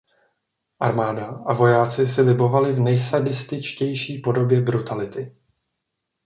Armáda 0.79 1.25
a 1.27 1.53
vojáci 1.53 2.07
si 2.07 2.21
libovali 2.21 2.73
v 2.73 2.79
nejsadističtější 2.79 4.17
podobě 4.21 4.61
brutality. 4.61 5.35